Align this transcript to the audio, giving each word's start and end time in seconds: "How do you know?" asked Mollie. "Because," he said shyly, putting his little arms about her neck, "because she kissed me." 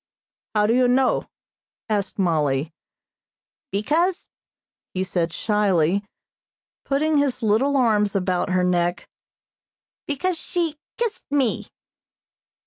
"How 0.55 0.65
do 0.65 0.73
you 0.73 0.87
know?" 0.87 1.27
asked 1.87 2.17
Mollie. 2.17 2.71
"Because," 3.71 4.31
he 4.95 5.03
said 5.03 5.31
shyly, 5.31 6.03
putting 6.85 7.17
his 7.19 7.43
little 7.43 7.77
arms 7.77 8.15
about 8.15 8.49
her 8.49 8.63
neck, 8.63 9.07
"because 10.07 10.39
she 10.39 10.79
kissed 10.97 11.25
me." 11.29 11.67